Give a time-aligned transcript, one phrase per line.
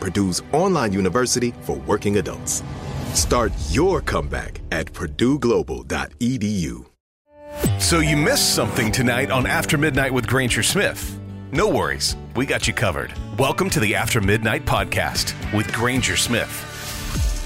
[0.00, 2.62] Purdue's online university for working adults.
[3.14, 6.86] Start your comeback at purdueglobal.edu.
[7.78, 11.18] So you missed something tonight on After Midnight with Granger Smith.
[11.52, 13.12] No worries, we got you covered.
[13.36, 16.66] Welcome to the After Midnight podcast with Granger Smith.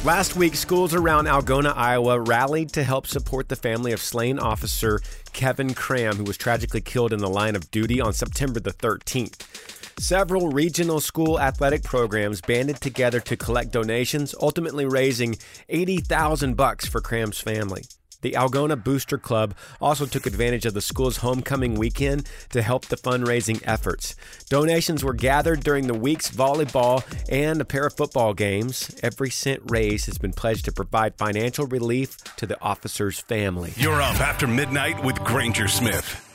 [0.04, 5.00] Last week, schools around Algona, Iowa rallied to help support the family of slain officer
[5.32, 9.73] Kevin Cram, who was tragically killed in the line of duty on September the 13th.
[9.98, 15.36] Several regional school athletic programs banded together to collect donations, ultimately raising
[15.68, 17.84] 80,000 bucks for Cram's family.
[18.24, 22.96] The Algona Booster Club also took advantage of the school's homecoming weekend to help the
[22.96, 24.16] fundraising efforts.
[24.48, 28.98] Donations were gathered during the week's volleyball and a pair of football games.
[29.02, 33.74] Every cent raised has been pledged to provide financial relief to the officers' family.
[33.76, 36.33] You're up after midnight with Granger Smith.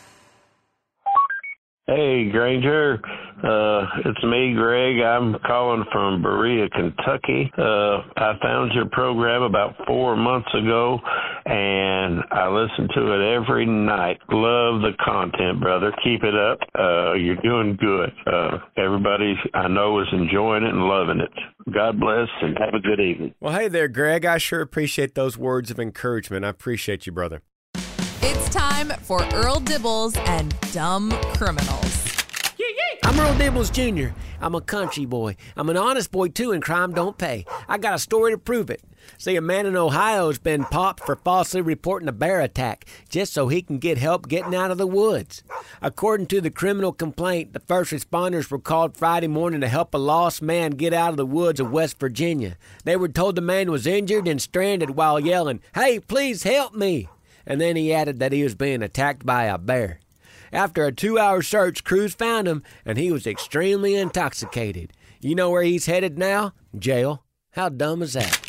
[1.89, 2.99] Hey, Granger.
[3.43, 5.01] Uh, it's me, Greg.
[5.01, 7.51] I'm calling from Berea, Kentucky.
[7.57, 10.99] Uh, I found your program about four months ago,
[11.47, 14.19] and I listen to it every night.
[14.29, 15.91] Love the content, brother.
[16.03, 16.59] Keep it up.
[16.77, 18.11] Uh, you're doing good.
[18.31, 21.73] Uh, everybody I know is enjoying it and loving it.
[21.73, 23.33] God bless and have a good evening.
[23.39, 24.25] Well, hey there, Greg.
[24.25, 26.45] I sure appreciate those words of encouragement.
[26.45, 27.41] I appreciate you, brother.
[28.21, 32.15] It's time for Earl Dibbles and Dumb Criminals.
[33.03, 34.13] I'm Earl Dibbles Jr.
[34.41, 35.35] I'm a country boy.
[35.57, 37.45] I'm an honest boy too, and crime don't pay.
[37.67, 38.83] I got a story to prove it.
[39.17, 43.47] See, a man in Ohio's been popped for falsely reporting a bear attack just so
[43.47, 45.43] he can get help getting out of the woods.
[45.81, 49.97] According to the criminal complaint, the first responders were called Friday morning to help a
[49.97, 52.57] lost man get out of the woods of West Virginia.
[52.83, 57.07] They were told the man was injured and stranded while yelling, Hey, please help me!
[57.49, 59.99] And then he added that he was being attacked by a bear.
[60.53, 64.93] After a two hour search, crews found him, and he was extremely intoxicated.
[65.19, 66.53] You know where he's headed now?
[66.77, 67.25] Jail.
[67.51, 68.39] How dumb is that?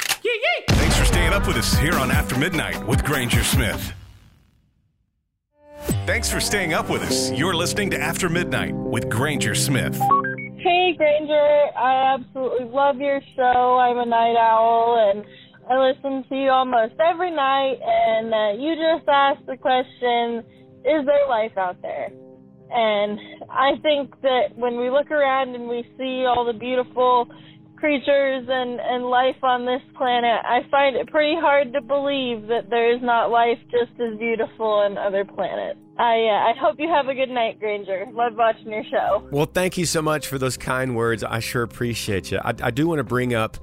[0.68, 3.92] Thanks for staying up with us here on After Midnight with Granger Smith.
[6.06, 7.30] Thanks for staying up with us.
[7.32, 9.98] You're listening to After Midnight with Granger Smith.
[10.58, 11.66] Hey, Granger.
[11.76, 13.78] I absolutely love your show.
[13.78, 15.24] I'm a night owl, and
[15.70, 17.78] I listen to you almost every night.
[17.80, 20.44] And uh, you just asked the question
[20.80, 22.10] is there life out there?
[22.72, 23.18] And
[23.50, 27.28] I think that when we look around and we see all the beautiful
[27.76, 32.68] creatures and, and life on this planet, I find it pretty hard to believe that
[32.68, 35.78] there is not life just as beautiful on other planets.
[35.98, 38.06] I, uh, I hope you have a good night, Granger.
[38.12, 39.28] Love watching your show.
[39.30, 41.22] Well, thank you so much for those kind words.
[41.22, 42.38] I sure appreciate you.
[42.38, 43.56] I, I do want to bring up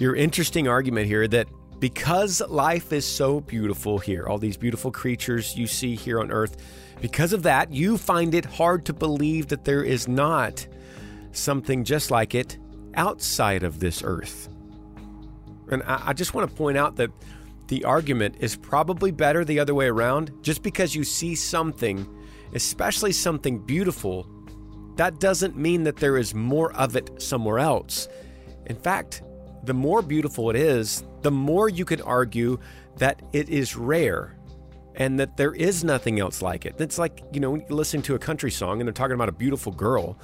[0.00, 1.46] your interesting argument here that
[1.78, 6.56] because life is so beautiful here, all these beautiful creatures you see here on earth,
[7.02, 10.66] because of that, you find it hard to believe that there is not
[11.32, 12.58] something just like it
[12.94, 14.48] outside of this earth.
[15.70, 17.10] And I, I just want to point out that
[17.68, 20.32] the argument is probably better the other way around.
[20.42, 22.06] Just because you see something,
[22.54, 24.26] especially something beautiful,
[24.96, 28.08] that doesn't mean that there is more of it somewhere else.
[28.66, 29.22] In fact,
[29.64, 32.58] the more beautiful it is, the more you could argue
[32.96, 34.36] that it is rare
[34.96, 36.74] and that there is nothing else like it.
[36.78, 39.72] It's like, you know, listening to a country song and they're talking about a beautiful
[39.72, 40.18] girl.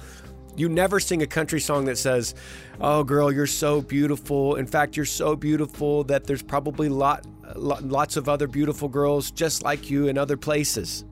[0.55, 2.33] You never sing a country song that says,
[2.81, 4.55] "Oh, girl, you're so beautiful.
[4.55, 9.61] In fact, you're so beautiful that there's probably lot, lots of other beautiful girls just
[9.61, 11.05] like you in other places."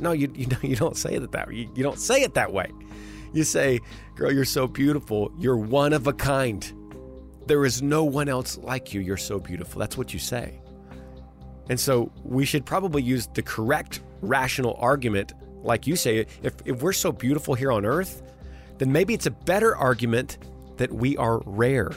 [0.00, 1.54] No, you you, you don't say it that way.
[1.54, 2.68] You, you don't say it that way.
[3.32, 3.78] You say,
[4.16, 5.32] "Girl, you're so beautiful.
[5.38, 6.72] You're one of a kind.
[7.46, 9.00] There is no one else like you.
[9.00, 10.60] You're so beautiful." That's what you say.
[11.70, 15.32] And so we should probably use the correct rational argument,
[15.62, 18.22] like you say, if, if we're so beautiful here on earth,
[18.78, 20.38] then maybe it's a better argument
[20.76, 21.92] that we are rare,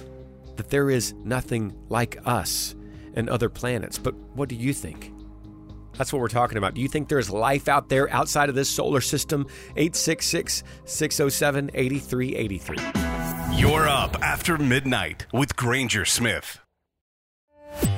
[0.55, 2.75] that there is nothing like us
[3.15, 3.97] and other planets.
[3.97, 5.11] But what do you think?
[5.97, 6.75] That's what we're talking about.
[6.75, 9.47] Do you think there's life out there outside of this solar system?
[9.75, 13.06] 866 607 8383.
[13.53, 16.59] You're up after midnight with Granger Smith.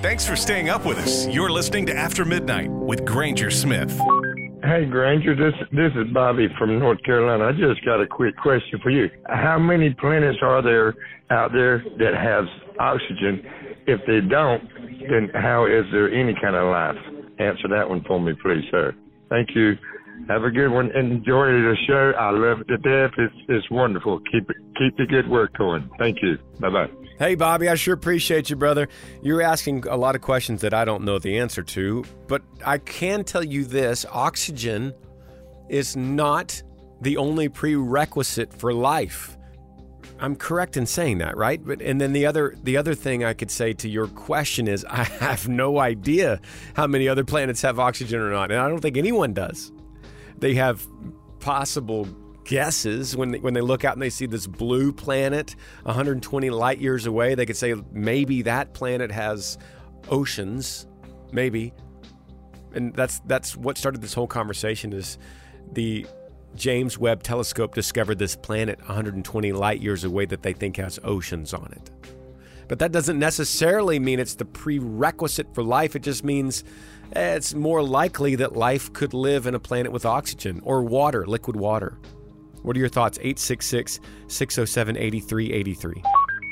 [0.01, 1.27] Thanks for staying up with us.
[1.27, 3.91] You're listening to After Midnight with Granger Smith.
[4.61, 7.45] Hey Granger, this this is Bobby from North Carolina.
[7.45, 9.09] I just got a quick question for you.
[9.27, 10.93] How many planets are there
[11.29, 12.45] out there that has
[12.79, 13.43] oxygen?
[13.87, 14.63] If they don't,
[15.09, 17.29] then how is there any kind of life?
[17.39, 18.93] Answer that one for me, please, sir.
[19.29, 19.73] Thank you.
[20.27, 20.91] Have a good one.
[20.95, 22.13] Enjoy the show.
[22.17, 23.11] I love it death.
[23.17, 24.19] It's it's wonderful.
[24.31, 25.89] Keep keep the good work going.
[25.97, 26.37] Thank you.
[26.59, 26.89] Bye bye.
[27.17, 28.87] Hey, Bobby, I sure appreciate you, brother.
[29.21, 32.77] You're asking a lot of questions that I don't know the answer to, but I
[32.77, 34.93] can tell you this oxygen
[35.67, 36.63] is not
[37.01, 39.35] the only prerequisite for life.
[40.21, 41.63] I'm correct in saying that, right?
[41.63, 44.85] But and then the other the other thing I could say to your question is
[44.89, 46.39] I have no idea
[46.73, 49.71] how many other planets have oxygen or not, and I don't think anyone does.
[50.39, 50.85] They have
[51.39, 52.07] possible
[52.45, 53.15] guesses.
[53.15, 57.05] When they, when they look out and they see this blue planet 120 light years
[57.05, 59.57] away they could say maybe that planet has
[60.09, 60.87] oceans
[61.31, 61.73] maybe.
[62.73, 65.17] And that's that's what started this whole conversation is
[65.71, 66.05] the
[66.55, 71.53] James Webb telescope discovered this planet 120 light years away that they think has oceans
[71.53, 71.91] on it
[72.69, 76.63] but that doesn't necessarily mean it's the prerequisite for life it just means
[77.13, 81.27] eh, it's more likely that life could live in a planet with oxygen or water
[81.27, 81.97] liquid water
[82.61, 83.17] what are your thoughts?
[83.19, 86.03] 866 607 8383.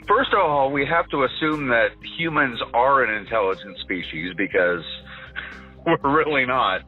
[0.07, 4.83] First of all, we have to assume that humans are an intelligent species because
[5.85, 6.81] we're really not.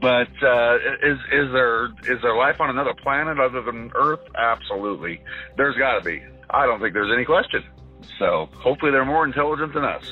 [0.00, 4.20] But uh, is is there is there life on another planet other than Earth?
[4.36, 5.20] Absolutely,
[5.56, 6.22] there's got to be.
[6.50, 7.64] I don't think there's any question.
[8.18, 10.04] So hopefully they're more intelligent than us.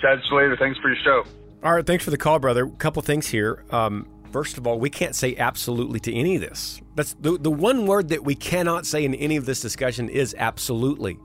[0.00, 1.24] Chad Slater, thanks for your show.
[1.62, 2.64] All right, thanks for the call, brother.
[2.64, 3.64] A couple things here.
[3.70, 6.80] Um, First of all, we can't say absolutely to any of this.
[6.94, 10.36] That's the, the one word that we cannot say in any of this discussion is
[10.38, 11.18] absolutely.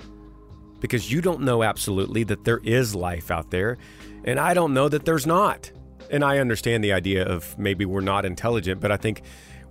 [0.79, 3.77] Because you don't know absolutely that there is life out there,
[4.23, 5.71] and I don't know that there's not.
[6.11, 9.21] And I understand the idea of maybe we're not intelligent, but I think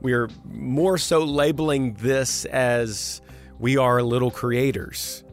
[0.00, 3.20] we're more so labeling this as
[3.58, 5.23] we are little creators.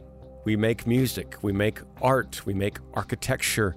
[0.44, 3.76] We make music, we make art, we make architecture,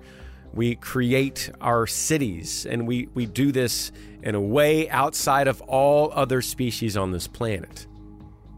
[0.54, 3.92] we create our cities, and we, we do this
[4.24, 7.86] in a way outside of all other species on this planet.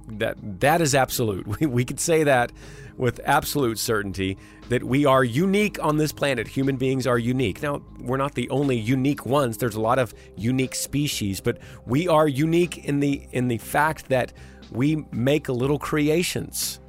[0.07, 1.45] That, that is absolute.
[1.59, 2.51] We, we could say that
[2.97, 4.37] with absolute certainty
[4.69, 6.47] that we are unique on this planet.
[6.47, 7.61] Human beings are unique.
[7.61, 9.57] Now, we're not the only unique ones.
[9.57, 14.09] There's a lot of unique species, but we are unique in the in the fact
[14.09, 14.33] that
[14.71, 16.79] we make little creations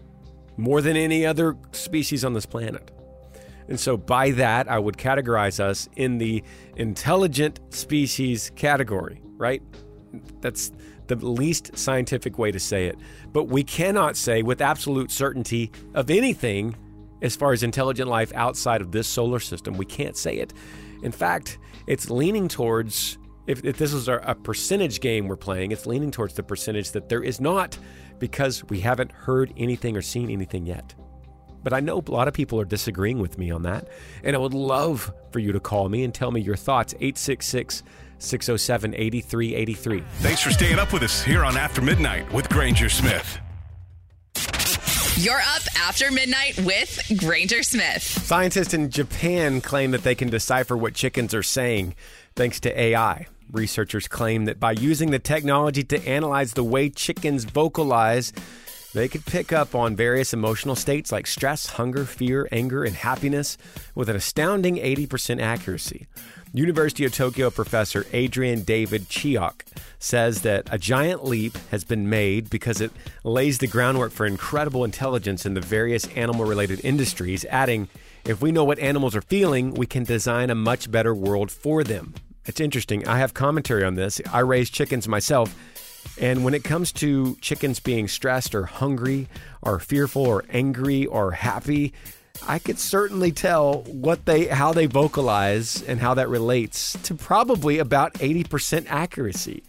[0.59, 2.91] more than any other species on this planet.
[3.69, 6.43] And so, by that, I would categorize us in the
[6.77, 9.63] intelligent species category, right?
[10.41, 10.73] That's
[11.07, 12.99] the least scientific way to say it.
[13.33, 16.77] But we cannot say with absolute certainty of anything
[17.21, 19.75] as far as intelligent life outside of this solar system.
[19.77, 20.53] We can't say it.
[21.03, 23.19] In fact, it's leaning towards,
[23.49, 27.09] if, if this is a percentage game we're playing, it's leaning towards the percentage that
[27.09, 27.79] there is not
[28.19, 30.95] because we haven't heard anything or seen anything yet.
[31.65, 33.89] But I know a lot of people are disagreeing with me on that.
[34.23, 36.95] And I would love for you to call me and tell me your thoughts.
[36.95, 37.83] 866
[38.19, 40.05] 607 8383.
[40.19, 43.39] Thanks for staying up with us here on After Midnight with Granger Smith.
[45.17, 48.03] You're up after midnight with Granger Smith.
[48.03, 51.97] Scientists in Japan claim that they can decipher what chickens are saying
[52.37, 53.27] thanks to AI.
[53.51, 58.33] Researchers claim that by using the technology to analyze the way chickens vocalize,
[58.95, 63.57] they could pick up on various emotional states like stress, hunger, fear, anger, and happiness
[63.95, 66.07] with an astounding 80% accuracy.
[66.53, 69.63] University of Tokyo professor Adrian David Cheok
[69.99, 72.91] says that a giant leap has been made because it
[73.25, 77.89] lays the groundwork for incredible intelligence in the various animal related industries, adding,
[78.25, 81.85] if we know what animals are feeling, we can design a much better world for
[81.85, 82.15] them.
[82.49, 83.07] It's interesting.
[83.07, 84.21] I have commentary on this.
[84.33, 85.55] I raise chickens myself
[86.21, 89.29] And when it comes to chickens being stressed or hungry
[89.63, 91.93] or fearful or angry or happy,
[92.47, 97.79] I could certainly tell what they how they vocalize and how that relates to probably
[97.79, 99.63] about 80% accuracy.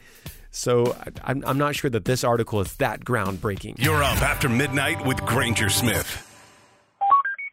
[0.51, 3.75] So I'm, I'm not sure that this article is that groundbreaking.
[3.77, 6.28] You're up after midnight with Granger Smith.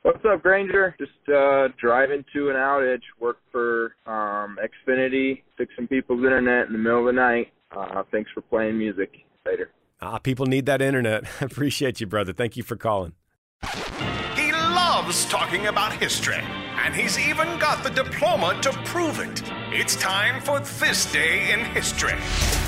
[0.07, 0.95] What's up, Granger?
[1.01, 3.03] Just uh, driving to an outage.
[3.19, 7.49] Work for um, Xfinity, fixing people's internet in the middle of the night.
[7.77, 9.11] Uh, thanks for playing music.
[9.45, 9.73] Later.
[10.01, 11.25] Ah, people need that internet.
[11.41, 12.33] I appreciate you, brother.
[12.33, 13.15] Thank you for calling.
[15.07, 16.43] Loves talking about history,
[16.85, 19.41] and he's even got the diploma to prove it.
[19.71, 22.15] It's time for This Day in History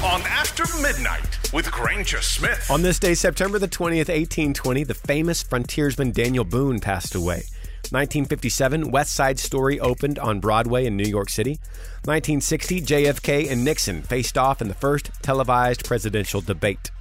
[0.04, 2.70] on After Midnight with Granger Smith.
[2.70, 7.42] On this day, September the 20th, 1820, the famous frontiersman Daniel Boone passed away.
[7.90, 11.58] 1957, West Side Story opened on Broadway in New York City.
[12.04, 16.92] 1960, JFK and Nixon faced off in the first televised presidential debate.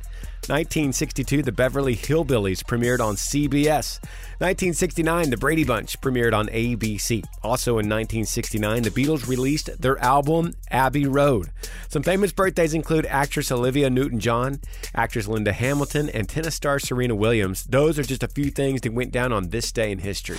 [0.47, 3.99] 1962, The Beverly Hillbillies premiered on CBS.
[4.39, 7.23] 1969, The Brady Bunch premiered on ABC.
[7.43, 11.49] Also in 1969, the Beatles released their album Abbey Road.
[11.89, 14.61] Some famous birthdays include actress Olivia Newton John,
[14.95, 17.65] actress Linda Hamilton, and tennis star Serena Williams.
[17.65, 20.37] Those are just a few things that went down on this day in history.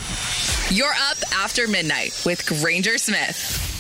[0.71, 3.78] You're up after midnight with Granger Smith.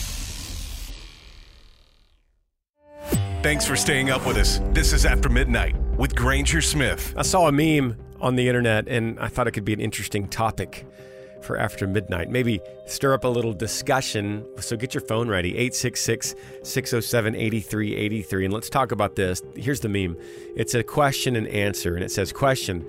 [3.40, 4.59] Thanks for staying up with us.
[4.73, 7.14] This is After Midnight with Granger Smith.
[7.16, 10.26] I saw a meme on the internet and I thought it could be an interesting
[10.26, 10.85] topic
[11.40, 12.30] for after midnight.
[12.30, 14.45] Maybe stir up a little discussion.
[14.59, 19.40] So get your phone ready 866 607 8383 and let's talk about this.
[19.54, 20.16] Here's the meme
[20.57, 22.85] it's a question and answer, and it says, Question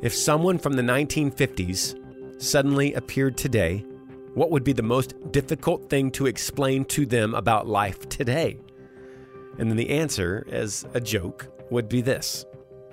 [0.00, 3.84] If someone from the 1950s suddenly appeared today,
[4.34, 8.60] what would be the most difficult thing to explain to them about life today?
[9.58, 12.46] And then the answer, as a joke, would be this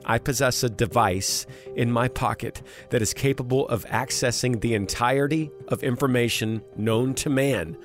[0.05, 5.83] I possess a device in my pocket that is capable of accessing the entirety of
[5.83, 7.75] information known to man.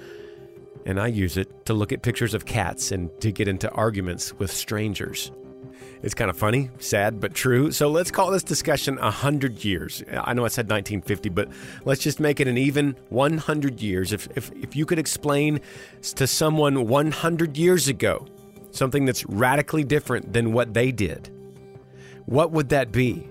[0.85, 4.35] And I use it to look at pictures of cats and to get into arguments
[4.35, 5.31] with strangers.
[6.03, 7.73] It's kind of funny, sad, but true.
[7.73, 10.03] So let's call this discussion 100 years.
[10.11, 11.49] I know I said 1950, but
[11.85, 14.13] let's just make it an even 100 years.
[14.13, 15.61] If, if, if you could explain
[16.03, 18.27] to someone 100 years ago
[18.71, 21.31] something that's radically different than what they did,
[22.27, 23.29] what would that be?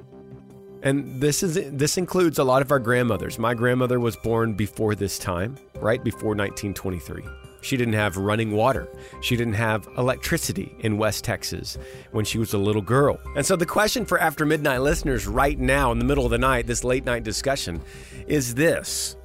[0.82, 3.38] And this is this includes a lot of our grandmothers.
[3.38, 7.24] My grandmother was born before this time, right before 1923.
[7.62, 8.88] She didn't have running water.
[9.22, 11.78] She didn't have electricity in West Texas
[12.12, 13.20] when she was a little girl.
[13.36, 16.38] And so the question for After Midnight listeners right now in the middle of the
[16.38, 17.82] night, this late night discussion,
[18.28, 19.18] is this.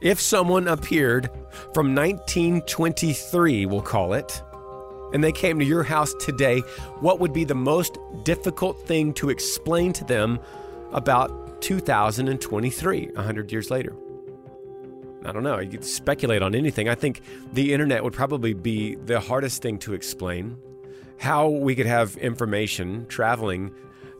[0.00, 1.30] If someone appeared
[1.72, 4.42] from 1923, we'll call it,
[5.12, 6.60] and they came to your house today,
[7.00, 10.38] what would be the most difficult thing to explain to them
[10.92, 13.94] about 2023, 100 years later?
[15.24, 15.60] I don't know.
[15.60, 16.88] You could speculate on anything.
[16.88, 17.20] I think
[17.52, 20.56] the internet would probably be the hardest thing to explain.
[21.18, 23.72] How we could have information traveling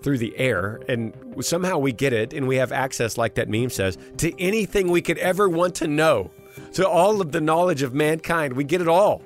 [0.03, 3.71] through the air and somehow we get it and we have access, like that meme
[3.71, 6.31] says, to anything we could ever want to know.
[6.75, 8.53] To all of the knowledge of mankind.
[8.55, 9.23] We get it all.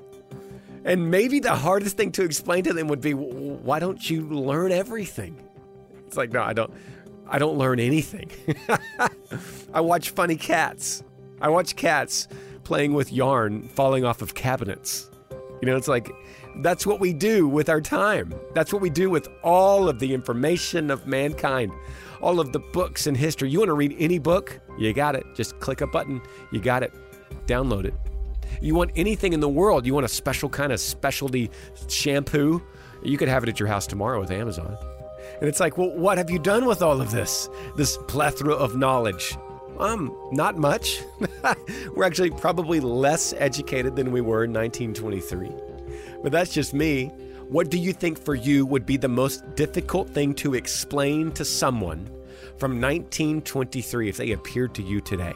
[0.87, 4.71] And maybe the hardest thing to explain to them would be, why don't you learn
[4.71, 5.37] everything?
[6.07, 6.73] It's like, no, I don't.
[7.29, 8.31] I don't learn anything.
[9.75, 11.03] I watch funny cats.
[11.41, 12.29] I watch cats
[12.63, 15.11] playing with yarn falling off of cabinets.
[15.61, 16.09] You know, it's like
[16.59, 18.33] that's what we do with our time.
[18.55, 21.73] That's what we do with all of the information of mankind,
[22.21, 23.51] all of the books in history.
[23.51, 24.61] You want to read any book?
[24.79, 25.27] You got it.
[25.35, 26.23] Just click a button.
[26.53, 26.95] You got it.
[27.47, 27.95] Download it.
[28.61, 29.87] You want anything in the world?
[29.87, 31.51] You want a special kind of specialty
[31.89, 32.63] shampoo?
[33.03, 34.77] You could have it at your house tomorrow with Amazon.
[35.41, 37.49] And it's like, well, what have you done with all of this?
[37.77, 39.37] This plethora of knowledge?
[39.79, 41.03] Um, not much.
[41.95, 45.51] We're actually probably less educated than we were in 1923.
[46.23, 47.07] But that's just me.
[47.49, 51.45] What do you think for you would be the most difficult thing to explain to
[51.45, 52.07] someone
[52.59, 55.35] from 1923 if they appeared to you today?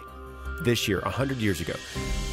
[0.63, 1.75] This year, 100 years ago,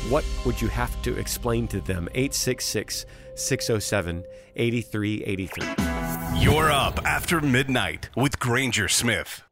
[0.10, 2.10] what would you have to explain to them?
[2.14, 3.06] 866
[3.36, 4.24] 607
[4.56, 6.42] 8383.
[6.42, 9.44] You're up after midnight with Granger Smith.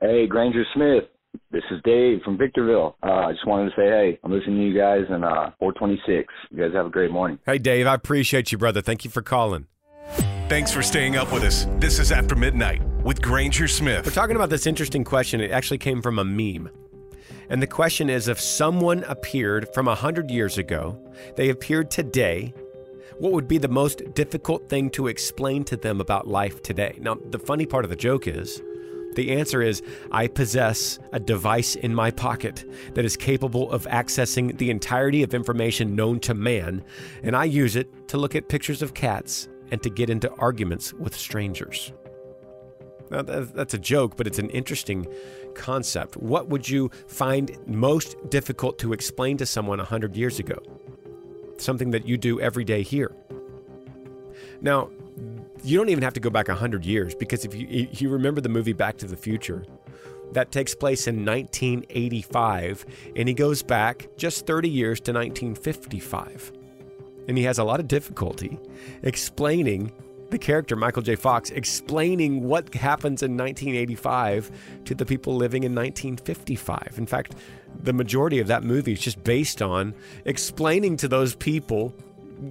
[0.00, 1.04] Hey, Granger Smith.
[1.50, 2.96] This is Dave from Victorville.
[3.02, 6.32] Uh, I just wanted to say, hey, I'm listening to you guys in uh, 426.
[6.50, 7.38] You guys have a great morning.
[7.46, 8.80] Hey, Dave, I appreciate you, brother.
[8.80, 9.66] Thank you for calling.
[10.48, 11.66] Thanks for staying up with us.
[11.78, 14.06] This is After Midnight with Granger Smith.
[14.06, 15.40] We're talking about this interesting question.
[15.40, 16.70] It actually came from a meme.
[17.48, 20.98] And the question is if someone appeared from 100 years ago,
[21.36, 22.54] they appeared today,
[23.18, 26.98] What would be the most difficult thing to explain to them about life today?
[27.00, 28.60] Now, the funny part of the joke is
[29.14, 34.58] the answer is I possess a device in my pocket that is capable of accessing
[34.58, 36.84] the entirety of information known to man,
[37.22, 40.92] and I use it to look at pictures of cats and to get into arguments
[40.92, 41.92] with strangers.
[43.10, 45.06] Now, that's a joke, but it's an interesting
[45.54, 46.16] concept.
[46.16, 50.58] What would you find most difficult to explain to someone 100 years ago?
[51.58, 53.14] Something that you do every day here.
[54.60, 54.90] Now,
[55.62, 58.40] you don't even have to go back 100 years because if you, if you remember
[58.40, 59.64] the movie Back to the Future,
[60.32, 66.52] that takes place in 1985, and he goes back just 30 years to 1955.
[67.28, 68.58] And he has a lot of difficulty
[69.02, 69.92] explaining
[70.34, 71.14] the character, Michael J.
[71.14, 74.50] Fox, explaining what happens in 1985
[74.84, 76.94] to the people living in 1955.
[76.98, 77.36] In fact,
[77.80, 81.94] the majority of that movie is just based on explaining to those people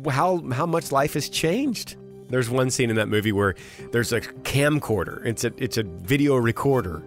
[0.10, 1.98] how, how much life has changed.
[2.30, 3.54] There's one scene in that movie where
[3.92, 5.24] there's a camcorder.
[5.26, 7.04] It's a it's a video recorder,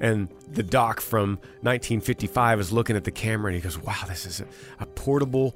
[0.00, 1.30] and the doc from
[1.62, 4.46] 1955 is looking at the camera and he goes, "Wow, this is a,
[4.78, 5.54] a portable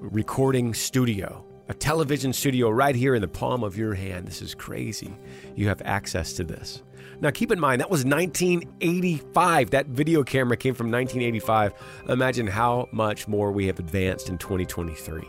[0.00, 4.26] recording studio." A television studio right here in the palm of your hand.
[4.26, 5.14] This is crazy.
[5.54, 6.82] You have access to this.
[7.20, 9.70] Now, keep in mind, that was 1985.
[9.70, 11.72] That video camera came from 1985.
[12.08, 15.22] Imagine how much more we have advanced in 2023.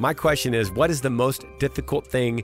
[0.00, 2.42] My question is what is the most difficult thing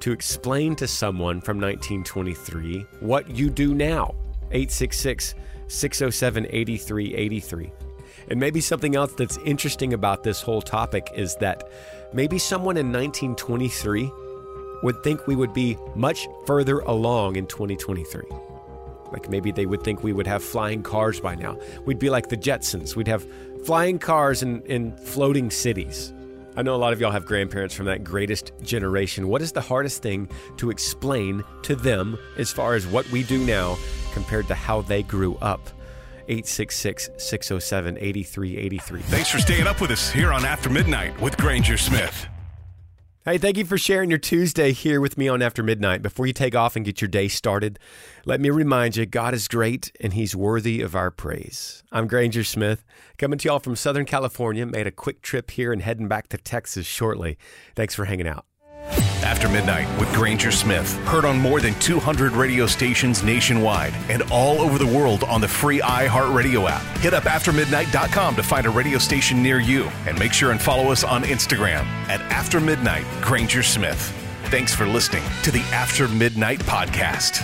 [0.00, 4.16] to explain to someone from 1923 what you do now?
[4.50, 5.36] 866
[5.68, 7.83] 607 8383.
[8.28, 11.68] And maybe something else that's interesting about this whole topic is that
[12.12, 14.10] maybe someone in 1923
[14.82, 18.22] would think we would be much further along in 2023.
[19.12, 21.58] Like maybe they would think we would have flying cars by now.
[21.84, 22.96] We'd be like the Jetsons.
[22.96, 23.26] We'd have
[23.64, 26.12] flying cars and, in floating cities.
[26.56, 29.28] I know a lot of y'all have grandparents from that greatest generation.
[29.28, 30.28] What is the hardest thing
[30.58, 33.76] to explain to them as far as what we do now
[34.12, 35.60] compared to how they grew up?
[36.28, 39.00] 866 607 8383.
[39.02, 42.28] Thanks for staying up with us here on After Midnight with Granger Smith.
[43.26, 46.02] Hey, thank you for sharing your Tuesday here with me on After Midnight.
[46.02, 47.78] Before you take off and get your day started,
[48.26, 51.82] let me remind you God is great and He's worthy of our praise.
[51.90, 52.84] I'm Granger Smith,
[53.16, 54.66] coming to y'all from Southern California.
[54.66, 57.38] Made a quick trip here and heading back to Texas shortly.
[57.74, 58.44] Thanks for hanging out.
[59.24, 60.94] After Midnight with Granger Smith.
[61.06, 65.48] Heard on more than 200 radio stations nationwide and all over the world on the
[65.48, 66.82] free iHeartRadio app.
[66.98, 70.92] Hit up aftermidnight.com to find a radio station near you and make sure and follow
[70.92, 74.12] us on Instagram at After Midnight Granger Smith.
[74.50, 77.42] Thanks for listening to the After Midnight Podcast.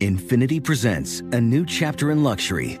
[0.00, 2.80] Infiniti presents a new chapter in luxury